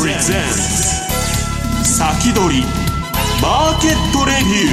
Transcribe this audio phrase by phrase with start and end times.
[0.00, 0.08] 先
[2.32, 2.64] 取り
[3.42, 4.72] マーケットレビュ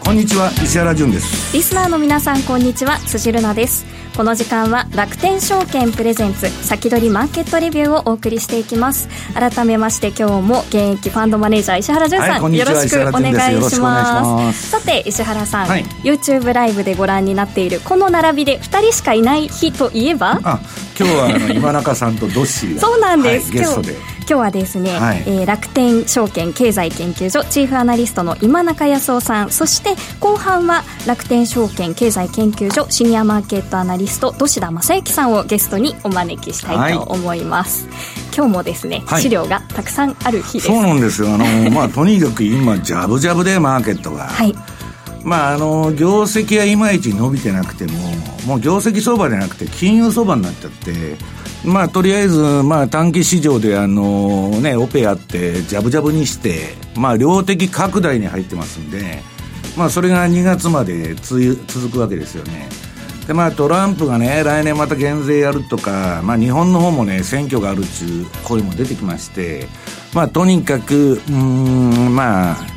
[0.00, 0.04] ー。
[0.04, 1.52] こんにちは石原潤です。
[1.52, 9.08] リスナーの皆さんこんにちは辻るなですこの時間は楽天証券プレゼンツ先取りマーケットレビューをお送りしていきます。
[9.34, 14.70] 改めまして今日も現役ファンドマネージャー石原潤さん、はい、よろしくお願いします。
[14.70, 20.40] さて石原さん、はい、YouTube ライブでご覧になっているこの並びで2人しかいない日といえば？
[20.44, 20.60] あ
[20.96, 23.96] 今日はあの今中さんとドッシーが そうなんです、はい、ゲストで
[24.26, 37.96] 今日はですね、はい、えー、楽天証券経済研究所チーフアナリストの今中康夫さんそして後半は楽天証券経済研究所シニアマーケットアナリスト土田正幸さんをゲストにお招きしたいと思います、はい、
[38.34, 40.66] 今日もですね、はい、資料がたくさんある日です。
[40.66, 41.34] そうなんですよ。
[41.34, 44.54] あの、 まあ、とにかく今ジャブジャブでマーケットがはい
[45.24, 47.92] まあ、あの業績はいまいち伸びてなくても
[48.46, 51.16] もう業績相場じゃなくて金融相場になっちゃって
[51.64, 59.22] まあ、とりあえず、まあ、短期市場で、あのね、オペやって、じゃぶじゃぶにして、まあ、量的拡大に入ってますんで、
[59.76, 62.68] まあ、それが2月までつ続くわけですよね。
[63.26, 69.66] で、まあ、トランプがね、来年また減税やるとか、まあ、日本の方もね、選挙があるっていう声も出てきまして、
[70.12, 72.73] まあ、とにかく、うん、まあ、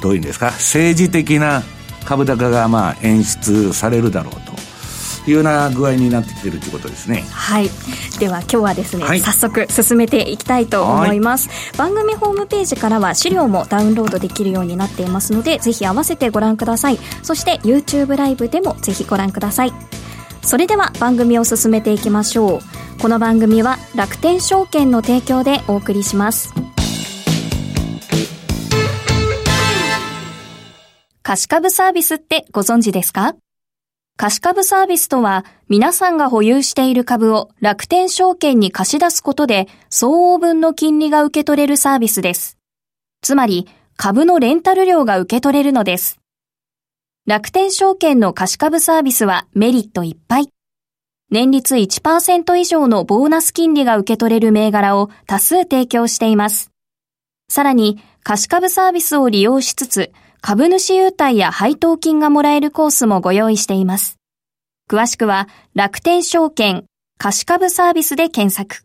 [0.00, 1.62] どういうんですか、政治的な
[2.04, 4.56] 株高が、まあ、演出されるだろうと。
[5.28, 7.24] いうような具合になってきてるということですね。
[7.32, 7.68] はい。
[8.20, 11.48] では今日はですね、はい、早速進めていきたいと思います。
[11.76, 16.98] 番組ホームページからは資料もダウンロードできるようになっていますのでぜひ合わせてご覧ください。
[17.24, 19.72] そして YouTube ライブでもぜひご覧ください。
[20.42, 23.00] それでは番組を進めていきましょう。
[23.00, 26.65] この番組は楽天証券の提供でお送りします
[31.28, 33.34] 貸株サービスってご存知ですか？
[34.16, 42.58] 貸株サービスとは、皆さんが保有している株を楽天証券に貸し出すことで、相応分の金利が受け取れるサービスです。
[43.22, 43.66] つまり、
[43.96, 46.20] 株のレンタル料が受け取れるのです。
[47.26, 50.50] 楽天証券の貸株サービスはメリットいっぱい。
[51.32, 56.70] 年率1%以上のボーナス金利が受け取れる銘柄を多数提供しています。
[57.48, 60.12] さらに、貸株サービスを利用しつつ、
[60.48, 64.16] 株主優待や配当金がもらえるコースもご用意しています。
[64.88, 66.84] 詳しくは楽天証券
[67.18, 68.84] 貸株サービスで検索。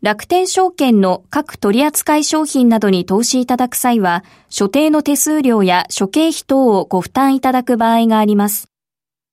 [0.00, 8.70] 楽天証券の各取扱商品などに投資いただく際は、所定の手数料や諸経費等をご負担いただく場合があります。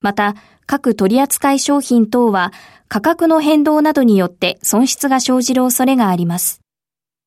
[0.02, 2.52] また、各取扱商品等は
[2.90, 6.65] 価格の変動などによって損失が生じる恐れがあります。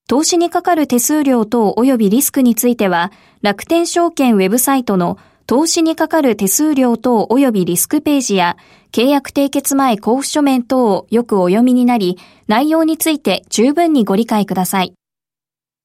[0.09, 8.57] 投資にかかる手数料等及びリスクについては、楽天証券ウェブサイトの投資にかかる手数料等及びリスクページや、
[8.91, 14.95] 契約締結前交付書面等をよくお読みになり、内容について十分にご理解ください。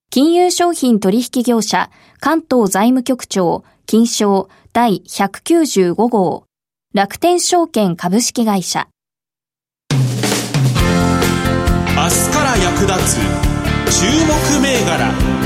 [0.10, 1.90] 金融商品取引業者、
[2.22, 6.46] 関東財務局長、金賞第195号、
[6.94, 8.88] 楽天証券株式会社。
[9.92, 10.06] 明日
[12.32, 15.44] から役立つ注目銘柄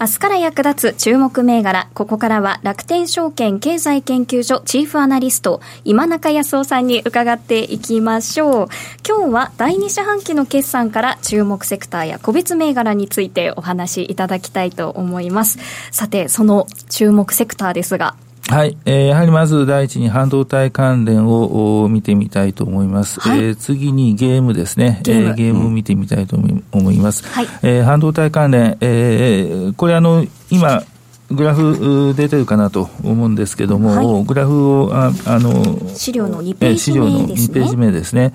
[0.00, 1.88] 明日から役立つ注目銘柄。
[1.94, 8.68] ここからは楽天証券経済研究所チーフアナリスト、今中康夫さんに伺っていきましょう。
[9.06, 15.60] 今日は第2四半期の決算から注目セクターや個別銘柄についてお話しいただきたいと思います。
[15.92, 18.16] さて、その注目セクターですが、
[18.52, 23.18] はい、えー、やはりまず第一に半導体関連を見てみたいと思います。
[23.18, 25.00] はい、えー、次にゲームですね。
[25.04, 27.26] ゲーム,、えー、ゲームを見てみたいと思います。
[27.28, 30.82] はい、えー、半導体関連、えー、これあの、今、
[31.30, 38.34] グラフ出てるかなと思うんですけども、はい、グラフを、ああの、資料の2ページ目ですね。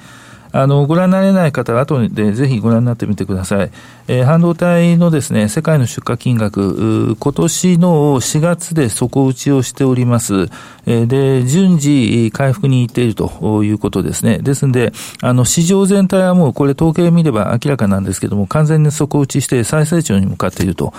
[0.52, 3.72] あの、ご覧になれない方は後でぜひご覧になってみてください。
[4.08, 10.48] えー、半導体のですね、世界の出荷金額、今年の4月で底打ちをしております。
[10.86, 14.40] えー、で、順次回復にいっているということですね。
[14.40, 20.94] ですんで、あの、市場全体はもうこれ統計見れば明らかなんですけども、完全に底打ちして再成長に向かっていると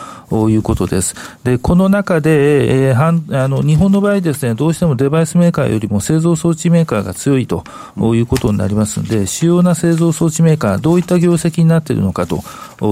[0.51, 1.15] いうことです。
[1.45, 7.65] で、この中で、えー、はんあの、日本の場合ですね、どうしてもデバイスメーカーよりも製造装置メーカーが強いと
[7.97, 12.43] いうことになりますんで、要な製造装置メーカー、どういった業績になっているのかと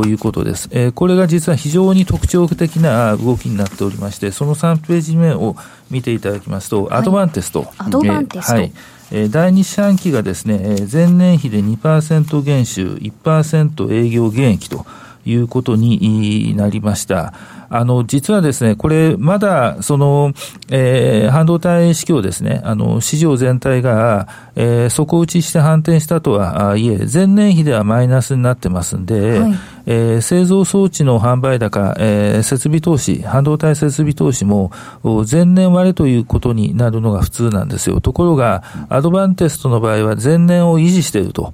[0.06, 0.68] いうことです。
[0.72, 5.56] えー、これが実は非常に特徴的な動きになっておりまして、その3ページ目を
[5.90, 7.66] 見ていただきますと、はい、アドバンテスト。
[7.78, 8.54] アドバンテスト。
[8.54, 8.72] えー、はい
[9.10, 14.84] 第2四半期がですね、前年比で2%減収、1%営業減益と
[15.24, 17.32] いうことになりました。
[17.68, 20.32] あの、実はですね、これ、まだ、その、
[20.70, 29.54] えー、半導体市況ですね、あの、市場全体が、えー、底打ちして反転したとはいえ、前年比ではマイナスになってますんで、はい、
[29.86, 34.72] えー、製造装置の販売高、えー、設備投資、半導体設備投資も
[35.30, 38.00] 前年割れということになるのが普通なんですよ。
[38.00, 41.52] ところが、アドバンテストの場合は前年を維持していると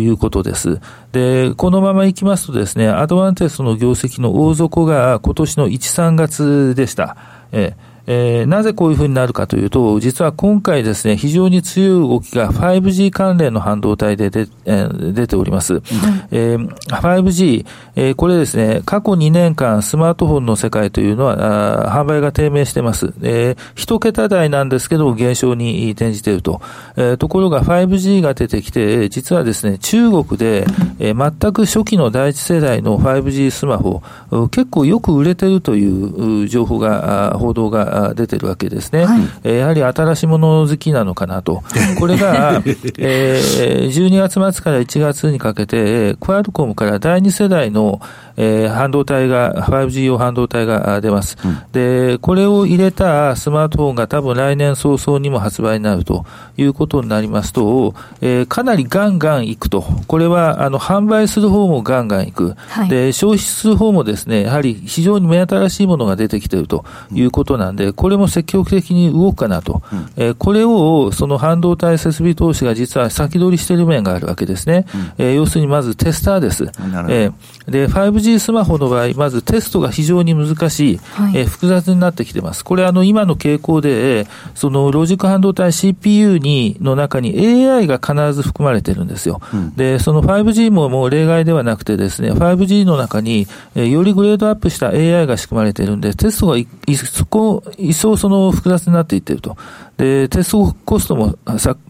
[0.00, 0.80] いうことです。
[1.10, 7.16] で、このままいきますとですね、アドバンテストの業績の大底が今年の1、3月でした。
[7.50, 15.74] えーえー、なぜこういうふうになるかというと、実は今回ですね、非常に強い動きが 5G 関連の半導体で出,、えー、出ております。
[15.74, 15.82] うん、
[16.30, 17.66] えー、5G、
[17.96, 23.12] えー、これですね、過去2年間スマートフォンの世界というのは、あ販売が低迷してます。
[23.22, 26.60] えー、一桁台なんですけど、減少に転じていると。
[26.96, 30.66] えー、ところが 5G が出てきて、実はですね、中国で、
[30.98, 34.02] えー、全く初期の第一世代の 5G スマホ、
[34.50, 39.04] 結構よく売れてるという情報が、報道が出てるわけですね。
[39.04, 41.62] はい、やはり新しいもの好きなのかなと。
[41.98, 42.62] これが、
[42.98, 48.00] えー、12月末から1月にかけて、クアルコムから第2世代の、
[48.36, 56.24] えー、半導体が、5G 用半導体が出ます、うん、で、これを入れたスマートフォンが多分来年早々にも発売になると
[56.56, 59.82] いうことになりますと、えー、かなりガンガンいくと。
[60.06, 62.54] これは、あの、販売する方もガンガンいく。
[62.56, 69.82] はい、で、消費する方もですね、やはり非常に目新しいものが出てきているということなんで、これも積極的に動くかなと。
[69.92, 74.86] うん、えー、これを、その半導体設備投資が実は先取りしている面があるわけですね。
[74.94, 76.64] うん、えー、要するにまずテスターです。
[77.08, 77.88] えー、で、
[78.22, 82.64] 5G スマホの場合、まずテストが非常に難しい、はい、えー、複雑になってきてます。
[82.64, 89.40] これあの、今の傾向で、そのロジック半導体 CPU に、の中に AI が必ず含まれてるんですよ。
[89.52, 96.66] うん、で、その 5G ももう例外ではなくてですね、5G の中に、えー、よりグレードアップした AI が仕組まれているんで、テストがい、
[96.96, 99.56] そこ、一層その複雑になっていっていると。
[100.02, 101.38] で、テストコストも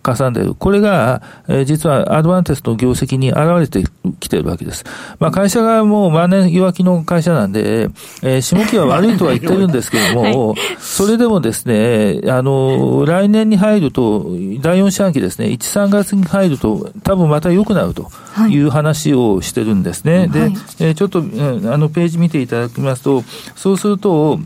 [0.02, 0.54] かさんでいる。
[0.54, 4.84] これが、えー、実はアドバンテストの業績に現れてきているわけです。
[5.18, 7.84] まあ、会社がもう万年弱気の会社なんで、
[8.22, 14.26] えー、下期は悪いとは言ってるんですけれども、 はい、それでもですね、あの、来年に入ると、
[14.60, 18.10] 第4四半期ですね、1、3月に入ると、多分また良くなると
[18.50, 20.18] いう話をしてるんですね。
[20.18, 20.40] はい、で、
[20.80, 23.24] えー、ちょっと、あの、ページ見ていただきますと、
[23.56, 24.38] そうすると、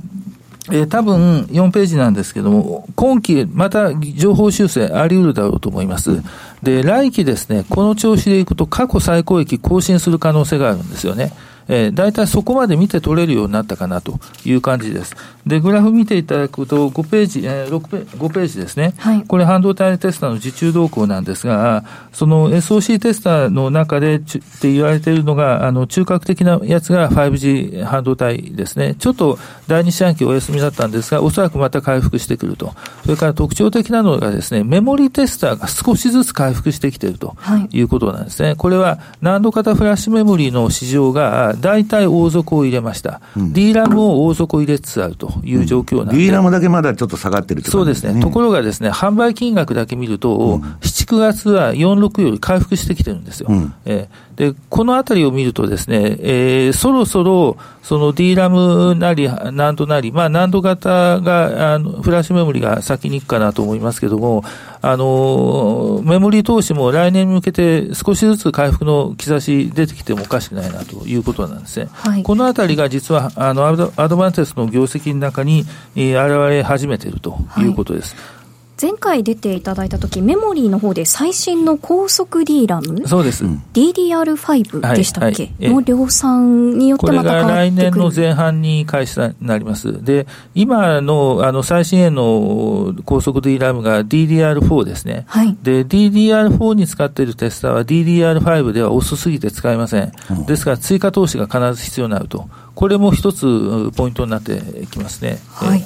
[0.71, 6.23] えー、多分4ページなんですけども、今期また情報修正あり得るだろうと思います。
[6.63, 11.33] で、来期ですね、この調子でいくと過去最高益更新する可能性があるんですよね。
[11.69, 15.17] えー、大体そこまで見て取れるようになったかなという感じです。
[15.47, 18.95] で、グラフ見ていただくと、5ページ、えー、6ペ5ページですね。
[18.99, 24.41] はい、これ半導体テスターの受注動向なんですが、その SOC テスターの中でって
[24.73, 28.95] 言われているのが、あの、中核的なやつが 5G 半導体ですね。
[28.99, 32.75] ちょっと第二四半期お休みだったんですが、おそらくまた回復してくると。
[33.05, 37.37] それから特徴的なのがですね、メモリテスターが少しずつ回復してきていると
[37.71, 38.49] いうことなんですね。
[38.49, 43.21] はい、これは難度型フラッシュメモリの市場が大体大底を入れました。
[43.37, 48.21] うん、D ラムを大底入れつつあるという状況なんで、うん、D ラムだけまだちょっと下がってる、ね、そうですね。
[48.21, 53.49] ところがですね、販売金額だけ見ると、うん、7、9月は46より回復してきてるんですよ。
[53.51, 64.45] うん、えーで、このあたりを見るとですね、えー、そろそろ、その D ラムなり、難度なり、まあ難度型が、あの、フラッシュメモリが先に行くかなと思いますけども、
[64.83, 71.89] あの、メモリ投資も来年に向けて少しずつ回復の兆し出てきてもおかしくないなということなんですね。
[71.93, 75.65] はい、このあたりが実は、あの、アドバンテスの業績の中に、
[75.95, 78.15] えー、現れ始めているということです。
[78.15, 78.36] はい
[78.81, 83.09] 前回出ていただいたとき、メモリーの方で最新の高速 D ラム？
[83.09, 83.45] そうです。
[83.73, 90.05] DDR5 でしたっけ、はいはい、の量産によってまた変わってくるこれが来年の前半に開始になります。
[90.05, 95.25] で、今のあの最新鋭の高速 D ラムが DDR4 ですね。
[95.27, 95.57] はい。
[95.63, 100.13] で、DDR4 に使っているテスターは DDR5 では遅すぎて使えません。
[100.31, 102.47] うん、ですから追加投資が必ず必要になると。
[102.75, 105.39] これも一つポイントになってきますね。
[105.49, 105.83] はい。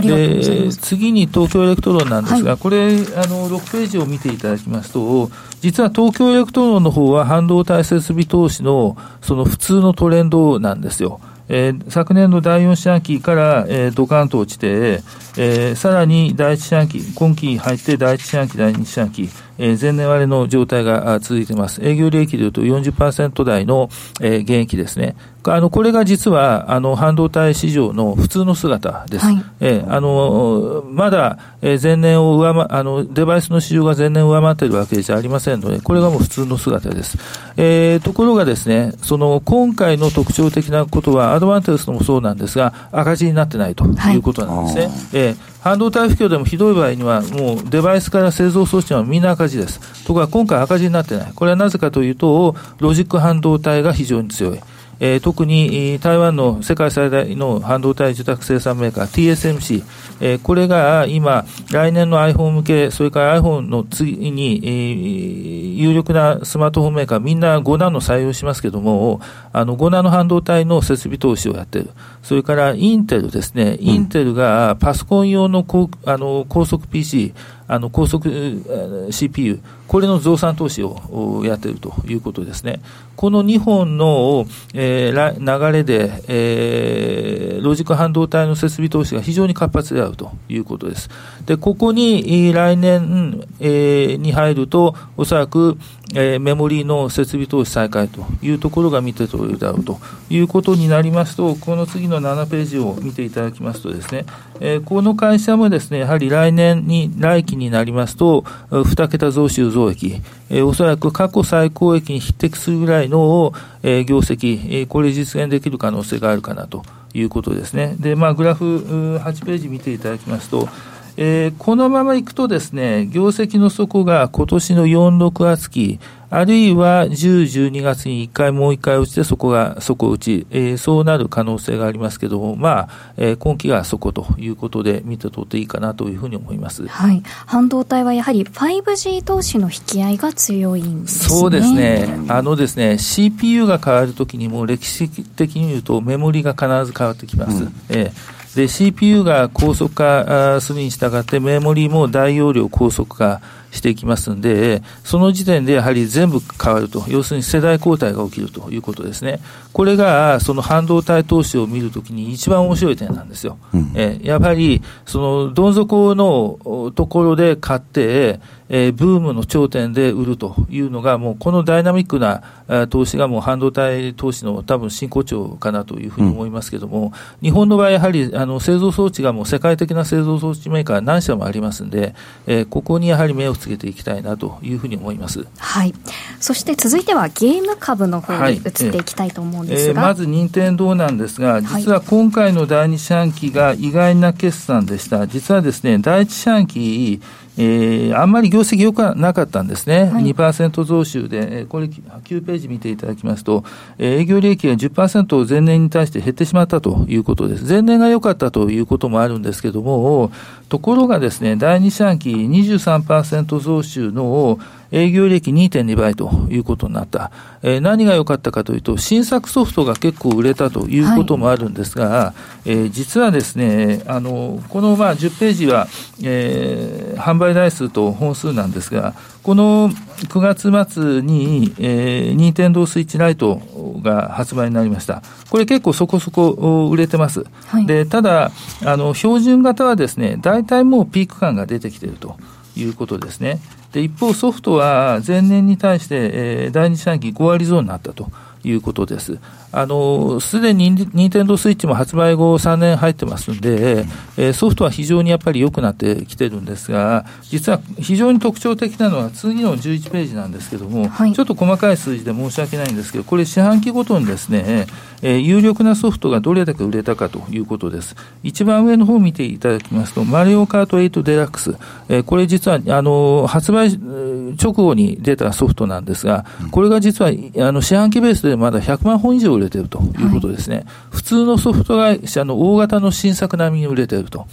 [0.00, 11.20] で次に東京エレクトロンなんですが、はい、これあの、6ページを見ていただきますと、実は東京エレクトロンの方は半導体設備投資のその普通のトレンドなんですよ。
[11.48, 15.02] えー、昨年の第4四半期から、えー、ドカンと落ちて、
[15.38, 21.80] えー、さらに第1四半期、今期入って第1四半期、第2四半期、えー、前年割れの状態が続いています。
[21.82, 23.88] 営業利益でいうと40%台の、
[24.20, 25.16] えー、減益ですね。
[25.54, 29.24] あのこれが実はあの半導体市場の普通の姿です。
[29.24, 37.18] はい、えー、あのまだ前年を上回あのデバイスの市場が前年を上回っているわけじゃありませんので、これがもう普通の姿です。
[37.56, 44.82] えー、ところがですね、その今回の特徴的なことは、アドバンテストもそうなんですが、赤字になってないということなんですね。
[44.82, 50.04] はい、えー、半導体不況でもひどい場合には、もうデバイスから製造装置はみんな赤字です。
[50.04, 51.32] ところが今回赤字になってない。
[51.34, 54.60] これはなぜかというと、ロジック半導体が非常に強い。
[55.00, 59.84] えー、特に台湾の世界最大の半導体受託生産メーカー TSMC、
[60.20, 69.20] えー、これが今、来年の iPhone 向け、それから iPhone の次に、えー、有力なスマートフォンメーカー、みんな5ナノ採用しますけども、
[69.52, 71.90] あの5ナノ半導体の設備投資をやってる。
[72.22, 77.34] それからインテルですね、インテルがパソコン用の高あの高速 PC、
[77.68, 82.80] あの高速 CPU、これの増産投資をやっているということですね。
[83.14, 91.10] この2本の、えー、流れで、えー、ロジック半導体の設備投資が非常に活発であるということです。
[91.46, 95.78] で、ここに来年、えー、に入ると、おそらく、
[96.14, 99.98] えー、メモリーの設備投資再開というところが見て取れるだろうと
[100.30, 104.24] いうことになりますと、この次の7ページを見ていただきますとですね、
[104.60, 113.52] えー、この会社もですね、やはり来年に、来期になりますと、2桁増収増益、えー、おそらく過去最高益に匹敵するぐらいの、
[113.82, 116.82] えー、業績、えー、これ実現できる可能性があるかなと
[117.14, 117.96] いうことですね。
[117.98, 120.68] で、まあ、グラフ8ページ見ていただきますと、
[121.16, 125.98] えー、このままいくとですね、業績の底が今年の4、6月期、
[126.30, 136.86] あるいは10、12月に1回もう1回落ちて、そこが底打ち、えー、そうなる可能性がありますけども、まあ、えー、今期がそこということで見てとっていいかなというふうに思います。
[136.86, 137.22] はい。
[137.46, 141.38] 半導体はやはり 5G 投資の引き合いが強いんですね。
[141.40, 142.08] そうですね。
[142.28, 147.64] あのですね、CPU が変わるときにも歴史的に言うとメモリが必ず変わってきます。
[147.64, 159.38] うん、えーで、CPU が高速化するに従ってメモリも大容量高速化していきますんで、その時点でやはり全部変わると、要するに世代交代が起きるということですね。
[159.72, 163.58] これが、その半導体投資を見るときに一番面白い点なんですよ。
[163.72, 172.42] うん、えやはり、その、どん底のところで買って、えー、ブームの頂点で売るというのが、もうこのダイナミックな
[172.88, 182.14] 投資がもう半導体投資の多分真骨頂かなというふうに思いますけれども、うん、日本の場合、やはりあの製造装置がもう世界的な製造装置メーカー何社もありますんで、
[182.46, 185.46] えー、ここにやはり目をつけていきたいなというふうに思います。
[185.58, 185.94] はい。
[186.40, 195.26] そして続いてはゲーム株の方に移っていきたいと思うんですが、はい、えー、まず任天堂なんですが、実は今回の第二四半期が意外な決算でした。
[195.26, 197.20] 実はですね、第一四半期
[197.60, 203.64] えー、あんまり業績良くなかったんですね、はい、2%増収で、これ、9ページ見ていただきますと、
[203.98, 207.64] 営業利益が10%前年に対して減ってしまったということです。
[207.64, 210.30] 前年が良かったということもあるんですけども、
[210.68, 214.60] ところがですね、第2四半期23%増収の
[214.90, 217.30] 営業利益2.2倍ということになった。
[217.62, 225.88] えー、何が良かったかというと、新作ソフトが結構売れたということもあるんですが、はい、えー、実はですね、あの、このまあ10ページは、
[226.22, 233.60] えー、販売台数と本数なんですが、この9月末に、えー、ニンテンドースイッチライト
[234.02, 235.22] が発売になりました。
[235.50, 237.44] これ結構そこそこ売れてます。
[237.66, 238.50] はい、で、ただ、
[238.84, 242.36] あの、標準型はですね、大体もうピーク感が出てきていると
[242.76, 243.60] いうことですね。
[243.92, 248.28] で、一方ソフトは前年に対して、えー、第二四半期5割増になったと
[248.64, 249.38] いうことです。
[249.70, 254.06] あの、すでにニンテンドースイッチも発売後3年入ってますんで、
[254.36, 264.86] えー、ソフトは非常にやっぱり良くなってきてるんですが、実は非常に特徴的なのは次の11ページなんですけども、はい、ちょっと細かい数字で申し訳ないんですけど、これ四半期ごとにですね、
[265.22, 268.16] えー、有力なソフトがどれだけ売れたかということです。
[268.42, 271.76] 一番上の方を見ていただきますと、マリオカート8デラックス、
[272.08, 280.76] えー、これ実は、あの、発売直後に出たソフトなんですが、これが実は、あの、四半期ベースでまだ100万本以上売れてるということですね。
[280.76, 284.46] はい、普通のソフト会社の大型の新作並みに売れてると。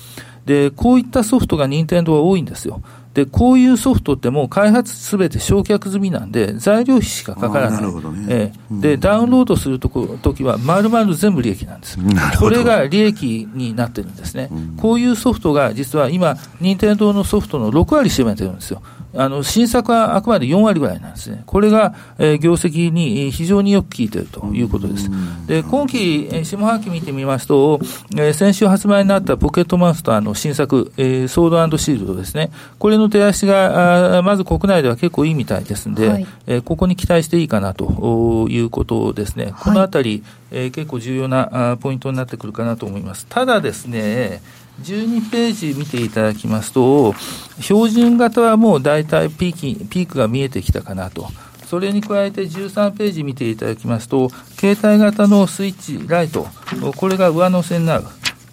[0.45, 2.81] で、こういったソフトが任天堂は多いんですよ。
[3.15, 7.81] で、こういうソフトってもう開発すべて焼却済みなんで、材料費しかかからない。
[7.81, 8.25] なるほどね。
[8.29, 11.97] ええ、で、ダウンロードするとこ、時は、丸々全部利益なんです。
[12.37, 14.49] これが利益になってるんですね。
[14.77, 18.81] こういうソフトが、実は今、任天堂のソフトの6割占めてるんですよ。
[19.17, 21.43] あの、新作はあくまで4割ぐらいなんですね。
[21.45, 25.09] これが、えー、業績に非常によく効いているということです。
[25.47, 27.79] で、今期、えー、下半期見てみますと、
[28.15, 32.51] えー、先週発売になったポケットマウスとあの新作、えー、ソードシールドですね。
[32.79, 39.53] これの手足が、あまず国内では結構いいみたいですんで、はい、えー、ここに期待していいかなということですね。
[39.59, 43.25] このあたり、はい、えー、結構重要なあポイントになってくるかなと思います。
[43.29, 44.41] ただですね、
[44.81, 47.13] 12ページ見ていただきますと、
[47.61, 51.27] 標準型はもう大体ピーキピークが見えてきたかなと。
[51.65, 56.47] それに加えて13ページ見ていただきますと、携帯型のスイッチ、ライト、
[56.95, 58.05] これが上乗せになる。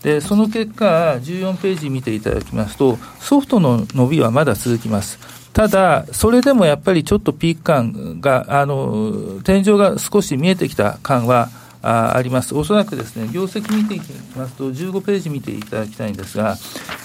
[0.03, 5.19] で、その結果、14ページ見ていただきますと、ソフトの伸びはまだ続きます。
[5.53, 11.51] ただ、それでもやっぱりちょっとピーク感が、あの、天井が少し見えてきた感は
[11.83, 12.55] あります。
[12.55, 16.57] おそらくですね、業績見ていきますと、15ページ見ていただきたいんですが、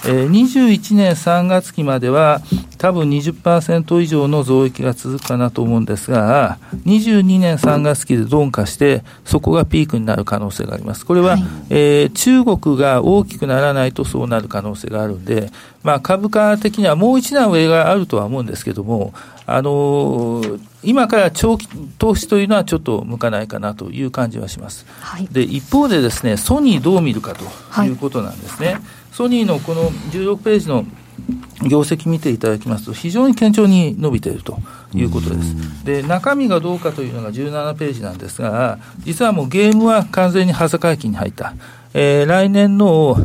[0.08, 2.40] えー、21年3月期までは、
[2.78, 11.04] 多分20%以上の増益が続くかなと思うんですが、22年3月期で鈍化して、そこがピークになる可能性があります。
[11.04, 15.50] これは、はい、えー、中国が大きくならないとそうなる可能性があるんで、
[15.82, 19.12] まあ、株価的にはもう一段上があるとは思うんですけども、
[19.46, 24.86] あのー、今から長期投資というのはちょっと向かないかなという感じはします。
[25.00, 28.74] はい、で、一方でですね、ソニーどう見るかということなんですね。
[28.74, 28.80] はい、
[29.18, 30.84] ソニーのこの16ページの
[31.68, 34.60] 業績見ていただきますと、非常に堅調に伸びていると
[34.94, 35.84] いうことです。
[35.84, 41.54] で、中身がどうかというのが17ページなんですが、実はもうゲームは完全に端境期に入った。
[41.94, 43.16] えー、来年の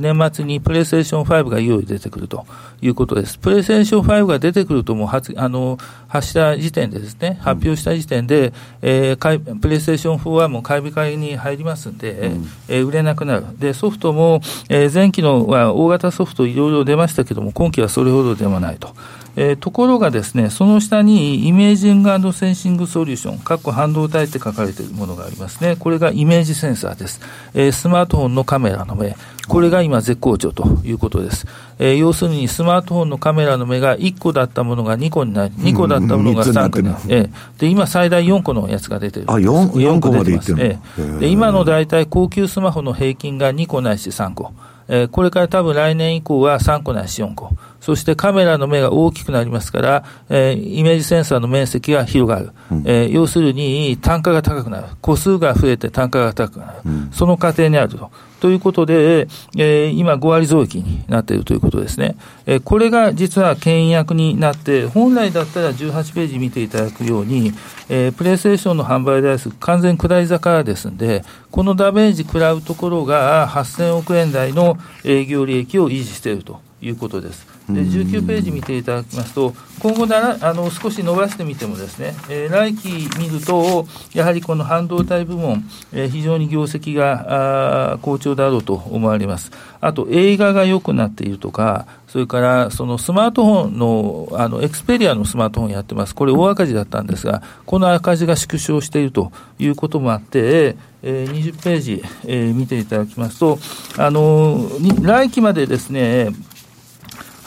[0.00, 2.44] 年末にプレイステーション5がいよいよ出てくると
[2.82, 3.38] いうことです。
[3.38, 13.44] プレイステーション5が出てくるともう発、あの、発した時点でですね、発表した時点で、えー、プレイステーション4はもう買い控えに入りますんで、うん、えー、売れなくなる。
[13.58, 18.94] で、ソフトも、えー、前期のは大型ソフトいろいろ出ましたけども、今期はそれほどでもないと。
[19.40, 25.76] えー、ところがですね、その下にイメージングセンシングソリューション、括弧半導体って書かれているものがありますね。
[25.76, 27.20] これがイメージセンサーです。
[27.54, 29.14] えー、スマートフォンのカメラの目、
[29.46, 31.46] これが今絶好調ということです。
[31.78, 36.98] えー、要するにスマートフォンのカメラの目が1個だったものが2個になり、2個だったものが3個になる。
[37.08, 39.26] えー、で、今最大4個のやつが出てる。
[39.28, 44.52] あ、4, 4個までいってる、えー、で、今の大体高級スマホの平均が2個ないし3個。
[44.88, 47.50] えー、これから多分来年以降は3個ないし4個。
[47.80, 58.10] そしてカメラの目が大きくなりますから、えー、イメージセンサーの面積が広がる、うん、えー、要するに単価が高くなる、個数が増えて単価が高くなる、うん、その過程にあると。
[58.40, 62.16] ということで、えー、今5割増益になっているということですね。
[62.46, 67.52] えー、これが実は牽引役になって、本来だったら18ページ見ていただくように、
[67.88, 77.57] えー、プレイステーションの販売台数完全下り坂ですんで、このダメージ食らうところが8000億円台の営業利益を維持しているということです。
[77.68, 89.50] で19ページ見ていただきますと、今後ならあの少し伸ばしてみてもですね、えー、来期見ると、やはりこの半導体部門、えー、非常に業績があ好調だろうと思われます。
[89.80, 96.14] あと、映画が良くなっているとか、それからそのスマートフォンの、あの、エクスペリアのスマートフォンやってます。
[96.14, 103.58] これ大赤字だったんですが、この赤字が縮小しているということもあって、えー、20ページ、えー、見ていただきますと、
[103.98, 104.68] あの、
[105.02, 106.30] 来期までですね、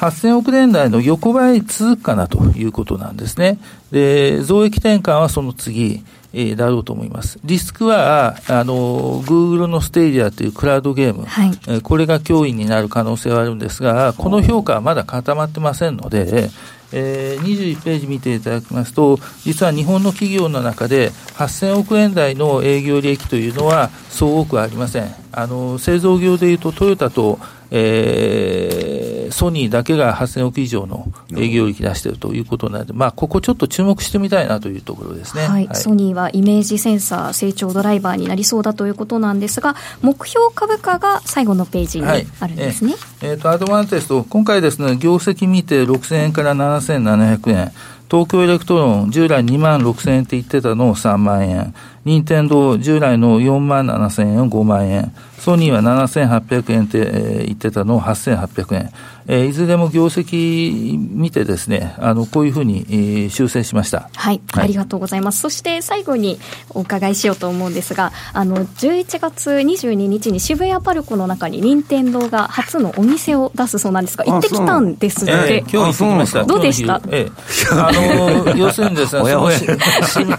[0.02, 3.60] 8000億年代の横ばい続くかなということなんですね。
[3.92, 7.38] で、増益転換はその次、えー、だろうと思います。
[7.44, 16.50] リスクは、あの、Google のステージアというクラウドゲーム、はい、えー、これが脅威になる可能性はあるんですが、この評価はまだ固まってませんので、
[16.94, 25.14] えー、21ページ見ていただきますと、実は日本の企業の中で8000億円台の営業利益というのはそう多くありません。
[25.32, 27.38] あの、製造業でいうとトヨタと
[27.74, 29.01] えー、
[29.32, 42.91] ソニーだけが8000億以上の営業利益出しているということなので、まあ、ここちょっと注目してみたいなというところですね、はい、はい、ソニーはイメージセンサー成長ドライバーになりそうだということなんですが、目標株価が最後のページにあるんですね。
[42.91, 47.72] はい、えー、えー、とアドバンテスト、今回ですね、業績見て6000円から7700円。
[48.12, 51.74] 東京エレクトロン、従来2万6千円って言ってたのを3万円。
[52.04, 55.13] 任天堂、従来の4万7千円を5万円。
[55.39, 58.91] ソニーは7800円って、え言ってたのを8800円。
[59.28, 64.10] えー、いずれも業績見てですね、あの、こういうふうに、えー、修正しました。
[64.16, 65.42] はい、はい、ありがとうございます。
[65.42, 66.40] そして最後に
[66.72, 75.32] お伺いしようと思うんですが、あの、11月22日に渋谷パルコの中に任天堂が初のお店を出すそうなんですが、行ってきたんですって。
[75.32, 76.44] えー、今日行ってきました。
[76.44, 77.02] どうでした？
[77.10, 79.24] えー、あの、 要するにですね、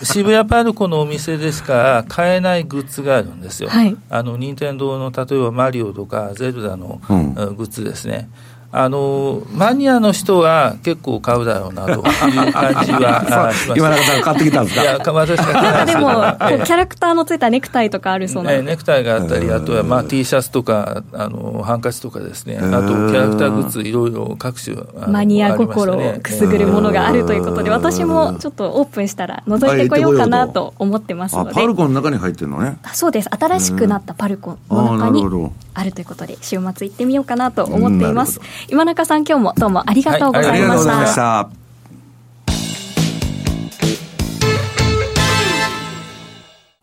[0.03, 3.69] 渋谷パルコのお店でしか買えないグッズがあるんですよ。
[3.69, 3.97] はい。
[4.11, 8.29] あの、任天堂の例えばマリオとかゼルダの、うん、グッズですね。
[8.75, 12.03] あの、マニアの人は結構買うだろうなという
[12.53, 16.11] 感じはしま今中さん買ってきたんですかいや、私は買ってでも、
[16.51, 24.75] ええ、キャラクターのついたネクタイとかあるそうなネクタイがあったり、あとはまあ T シャツとか、あの、ハンカチとかですね、あとキャラクターグッズいろいろ各種、
[25.07, 31.53] マニア心をくすぐるものがあるということで、私もちょっとオープンしたら覗いてこようかなと思ってますので。
[31.53, 32.79] パルコの中に入ってるのね。
[32.95, 33.29] そうです。
[33.39, 38.41] 新しくなったパルコの中にあるということで、週末行ってみようかなと思っています。
[38.69, 40.93] 今中さん、今日もどうもありがとうございました。
[40.93, 41.51] はい、した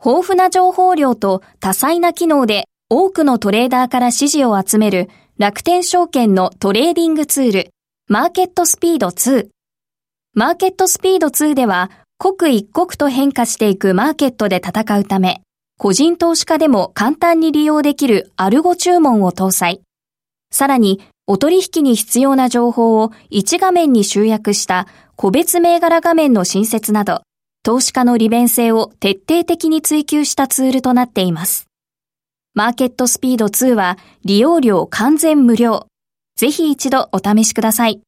[0.04, 7.70] 豊富な情報量と多彩な機能で多くのトレーダーから支持を集める楽天証券のトレーディングツール、
[8.08, 9.48] マーケットスピード2。
[10.34, 15.42] マーケットスピード2では、刻一刻と変化していくマーケットで戦うため、
[15.78, 19.82] 個人投資家でも簡単に利用できるアルゴ注文を搭載。
[20.52, 27.22] さらに、お取引に必要な情報を1画面に集約した個別銘柄画面の新設など、
[27.62, 31.68] 投資家の利便性を徹底的に追求したツールとなっています。
[32.56, 35.86] マーケットスピード2は利用料完全無料。
[36.36, 38.02] ぜひ一度お試しください。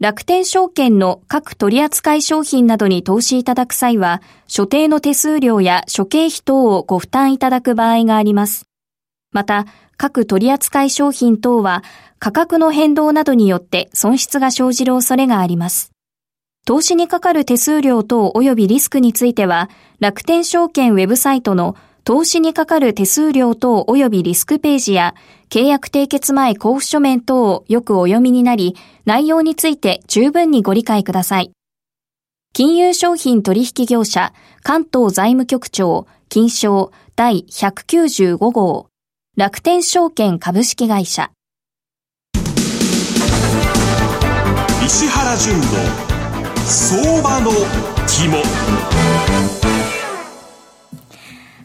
[0.00, 8.67] 楽天証券の各取扱商品などに投資いただく際は、所定の手数料や諸経費等をご負担いただく場合があります。
[9.32, 11.82] また、各取扱商品等は
[12.18, 15.92] 価格の変動などによって損失が生じる恐れがあります。
[16.66, 25.14] 投資にかかる手数料等及びリスクについては、楽天証券ウェブサイトの投資にかかる手数料等及びリスクページや、
[25.48, 31.52] 契約締結前交付書面等をよくお読みになり、内容について十分にご理解ください。
[32.52, 38.87] 金融商品取引業者関東財務局長金賞第195号
[39.38, 41.30] 楽天証券株式会社。
[44.84, 45.64] 石原淳の
[46.66, 47.52] 相場の
[48.08, 48.42] 肝。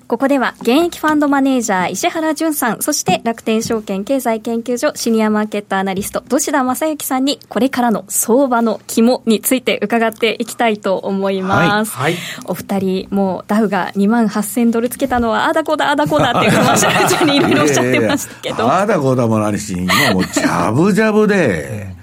[0.07, 11.91] ここでは現役ファンドマネージャー石原淳さん、そして楽天証券経済研究所シニアマーケットアナリスト土田正幸さんにこれからの相場の肝について伺っていきたいと思います。
[11.91, 18.71] はい、はい、お二人、もうダウが2万8000ドルつけたのはあだこだあだこだってコマーシャル中にいろいろおっしゃってましたけど。
[18.71, 22.02] あだこだも何し、今もうジャブジャブで、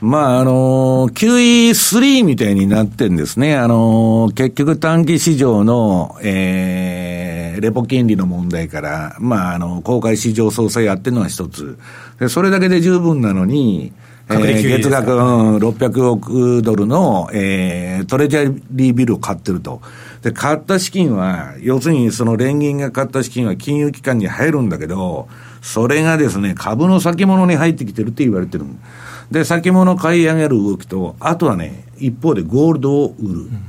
[0.00, 3.56] まあ、あの、QE3 みたいになってんですね。
[3.56, 11.78] あの、結局短期市場の、えー、レポ金利の問題から、まあ、あの、公開市場総裁やってるのは一つ。
[12.20, 13.92] で、それだけで十分なのに、
[14.30, 19.80] えー、月額、うん、600億ドルの、えー、トレジャリービルを買ってると。
[20.22, 25.28] で、買った資金は、要するにその連銀が買った資金は金融機関に入るんだけど、
[25.60, 28.66] それがですね、株の先物に入ってきてるって言われてる。
[29.30, 33.28] で、先物買い上げる動きと、あとはね、一方でゴールドを売る。
[33.28, 33.62] うん、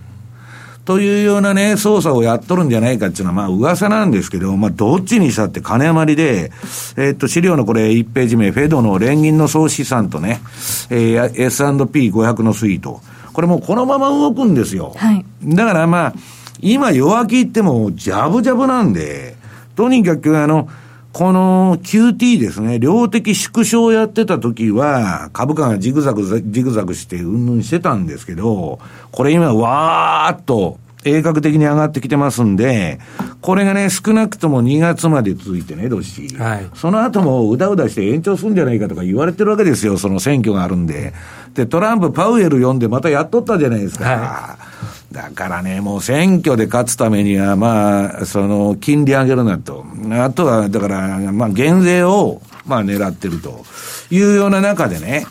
[0.85, 6.51] というようなね、操作をやっとるんじゃないかっていうのは、まあ噂なんですけど、まあどっちにしたって金余りで、
[6.95, 10.41] えー、っと、資料のこれ1ページ目、フェドの連銀の総資産とね、
[10.89, 13.01] えー、S&P500 のスイート。
[13.33, 14.93] これもうこのまま動くんですよ。
[14.95, 16.13] はい、だからまあ、
[16.61, 19.35] 今弱気言っても、ジャブジャブなんで、
[19.75, 20.67] とにかくあの、
[21.19, 28.79] この QT ですね、量的縮小をやってた時は、株価がジグザグ、ジグザグしてうんぬんしてたんですけど、
[29.11, 33.01] これ今、わーっと、鋭角的に上がってきてますんで、
[33.41, 36.33] これがね、少なくとも2月まで続いてね、どし。
[36.37, 36.69] はい。
[36.73, 41.11] その後もうだうだして延長するんじゃないかとか言われてるわけですよ、その選挙があるんで。
[41.53, 44.05] で、トランプ、パウエル読んでまたやっとったじゃないですか。
[44.05, 44.57] は
[44.95, 49.85] いだからね、もう選挙で勝つためには、まあ、その、金利上げるなと。
[50.11, 53.65] あとは、だから、まあ、減税を、まあ、狙ってると
[54.11, 55.25] いうような中でね、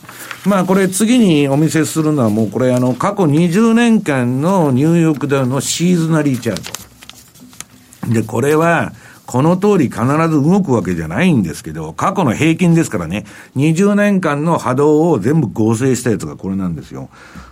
[0.44, 8.12] まあ、これ次にお見せするのはもうこれ、あの、過去20年間のニューヨークダウのシーズナリーチャート。
[8.12, 8.92] で、これは、
[9.28, 17.10] この通り必ず動くわけじゃないんですけど、過去の平均ですからね、20年間の波動を全部合成したやつがこれなんですよ。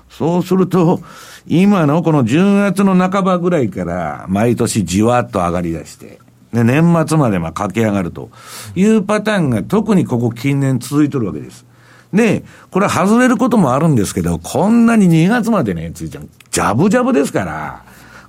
[0.09, 1.03] そうすると、
[1.47, 6.19] 今のこの10月の半ばぐらいから毎年じわっと上がり出して、
[6.55, 8.31] で、年末までまあ駆け上がると
[8.75, 11.67] いうパターンが特にここ近年続いてるわけです。
[12.11, 17.83] で、これ外れることもあるんですけど、こんなに2月までね、ついちゃん、ジャブジャブですから、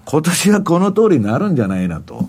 [0.03, 2.27] 今年はこの通りになるんじゃないなと。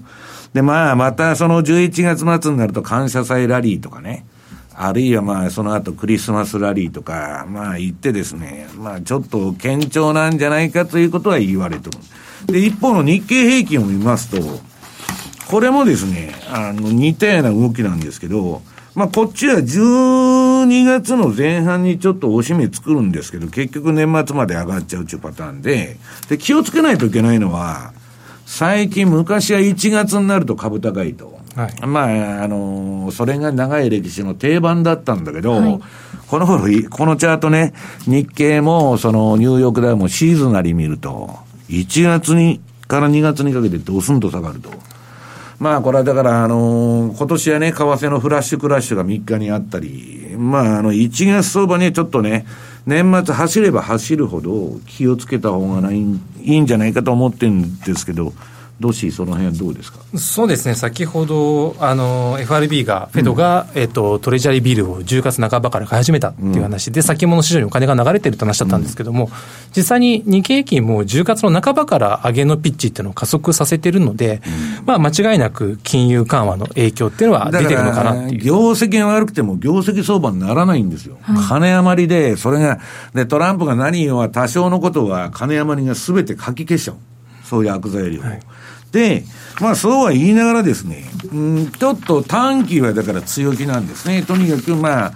[0.58, 4.26] で、まあ、またその11月末になると感謝祭ラリーとかね、
[4.74, 12.52] あるいはまあその後クリスマスラリーとか、まあ言ってですね、まあちょっと堅調なんじゃないかということは言われてる。
[12.52, 14.42] で、一方の日経平均を見ますと、
[15.48, 18.60] これもですね、あの似たような動きなんですけど、
[18.96, 27.92] まあこっちは12月の前半にちょっとおしめ作るんですけど、結局年末まで上がっちゃうっていうパターンで、で、気をつけないといけないのは、
[28.50, 31.38] 最近昔は1月になると株高いと。
[31.54, 35.80] はい、まあ、あのー、それが長い歴史の定番だったんだけど、はい、
[36.26, 37.74] この頃、このチャートね、
[38.06, 41.36] 日経も、その、ニューヨークダウもシーズナリー見ると、
[41.68, 44.70] 1月に、から2月にかけてドスンと下がると。
[45.58, 52.46] まあ、これはだから、あのー、今年はね、為替のフラッシュクラッシュが3日にあったり、まあ、あの、1月相場にちょっとね、
[52.88, 58.32] 年末走れば走るほど気をつけた方がないいいんじゃないかと思ってるんですけど、
[58.80, 59.98] どしその辺はどうですか？
[60.16, 69.30] そうですね、先ほど、あの FRB が、フェドが、うん、えっと、トレジャリービールを10月半ばから買い始めたっていう話で、うん、先物市場にお金が流れてるって話だったんですけども、うん、
[69.76, 74.40] 実際に日経平均も10月の半ばから上げのピッチっていうのを加速させてるので、
[74.86, 78.42] まあ、間違いなく金融緩和の影響っていうのは出てるのかなっていう。
[78.42, 81.18] 業績が悪くても、業績相場にならないんですよ。
[81.22, 82.80] はい、金余りで、それが、
[83.14, 86.96] で、トランプが何言うは多少のことは金余りがすべて書き消しちゃう。
[87.48, 88.24] そういう悪材料を。
[88.24, 88.40] はい
[88.92, 89.24] で、
[89.60, 94.22] まあそうは言いながらですね、うん、ちょっと短期はだから強気なんですね。
[94.22, 95.12] とにかくまあ、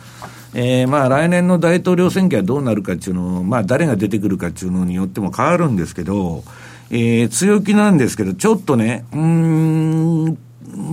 [0.55, 6.45] えー、まあ来年の大統領選挙はどうなるかっていうのを、まあ誰が出てくるかっていうのによっても変わるんですけど、
[6.91, 10.39] えー、強気なんですけど、ちょっとね、うん、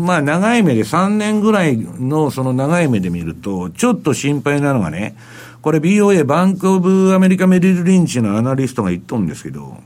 [0.05, 5.15] まあ長い目で3年ぐらいのその長い目で見ると、ちょっと心配なのがね、
[5.61, 9.77] これ BOA、バンクオブアメリカメリルリンチのアナリストが言っとるんですけど、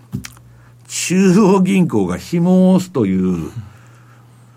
[0.96, 3.52] 中央銀行が紐を押すという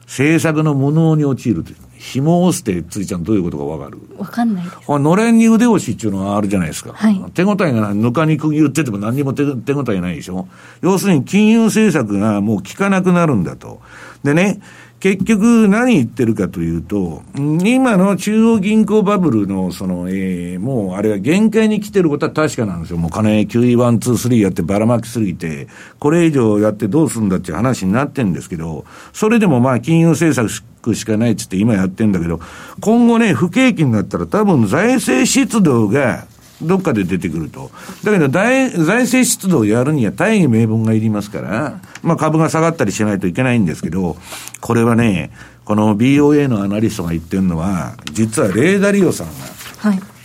[0.03, 1.77] 政策の無能に陥るという。
[1.99, 3.99] 紐を押すって、ついちゃんどういうことかわかる？
[4.18, 4.77] わかんないです。
[4.87, 6.92] のれんに腕押しっていうのはあるじゃないですか。
[6.92, 10.46] はい、手応えがぬかにく言ってても何にも手手応えないでしょ？
[10.83, 13.81] 要するに金融政策がもう効かなくなるんだと。
[14.22, 14.61] でね、
[15.07, 22.97] 結局何言ってるかというと、今の中央銀行バブルの、その、えー、もうあれは限界に来てることは確かなんですよ。
[22.97, 25.69] もう金 QE1、2、3やってばらまきすぎて、
[26.01, 32.40] これ以上やってどうするんだっていう話になってるんですけど、それでもまあ金融政策しかないっつって今やってんだけど、
[32.81, 36.27] 今後ね、不景気になったら多分財政出動が、
[36.62, 37.71] どっかで出てくると。
[38.05, 44.16] だけど財、財政出動をやるには大義名分がいりますから、まあ株が下がったりしないといけないんですけど、
[44.61, 45.31] これはね、
[45.64, 49.33] この BOA のアナリストが言ってるのは、実はレーダリオさんが、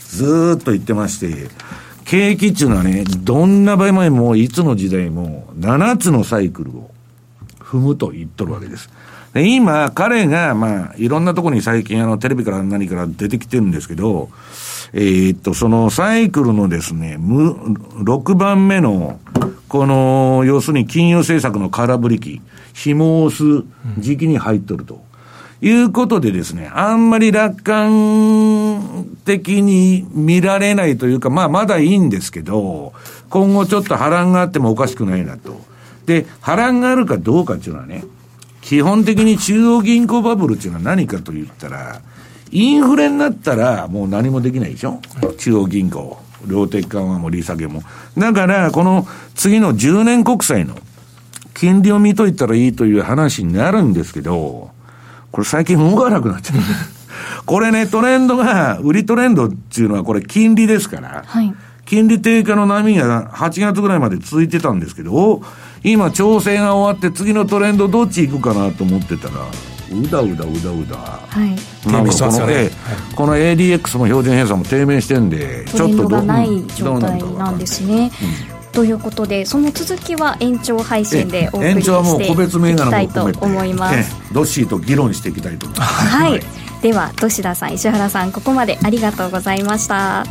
[0.07, 1.49] ずっと言ってまして、
[2.05, 6.91] 景気っていうのはね、どんな場合もいつの時代も7つのサイクルを
[7.59, 8.89] 踏むと言っとるわけです。
[9.33, 14.29] で今、彼が、まあ、いろんなところに最近、あの、テレビから何から出てきてるんですけど、
[14.93, 19.19] えー、っと、そのサイクルのですね、6番目の、
[19.67, 22.41] この、要するに金融政策の空振り期、
[22.73, 23.43] 紐を押す
[23.99, 25.01] 時期に入っとると。
[25.63, 32.93] いうことでですね、あんまり楽観的に見られないというか、まあまだいいんですけど、
[33.29, 35.61] 今後ちょっと波乱があってもおかしくないなと。
[36.07, 38.03] で、波乱があるかどうかっていうのはね、
[38.61, 42.01] 基本的に中央銀行バブルっていうのは何かと言ったら、
[42.51, 44.99] インフレになったらもう何もできないでしょ？
[45.37, 46.17] 中央銀行。
[46.47, 47.83] 量的緩和も利下げも。
[48.17, 50.75] だから、この次の10年国債の
[51.53, 54.71] 金利を見といたらいいという話になるんですけど、
[55.31, 56.59] これ最近動かなくなっちゃう。
[57.45, 61.53] これね、トレンドが、売りトレンドっていうのはこれ金利ですから、はい、
[61.85, 65.41] 金利低下の波が8月ぐらいまで続いてたんですけど、
[65.83, 69.33] 今調整が終わって次のトレンドどっち行くかなと思ってたら、
[69.91, 72.69] うだうだうだうだ、はい、低迷してますよね、
[73.15, 78.11] この ADX も標準偏差も低迷してんでちょっとどない状態なんですね、
[78.71, 78.99] という。
[78.99, 84.15] ことでその続きは延長配信でお送りしていきたいと思います。
[84.31, 86.41] ドッシーと議論していきたいと思います、はい、
[86.81, 90.21] では土田さん石原さんここまでありがとうございました。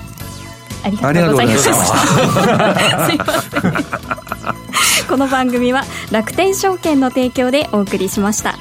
[0.83, 1.75] ありがとうございました。
[1.75, 4.11] すいません。
[5.11, 8.57] この番組は楽天証券の提供でお送りしました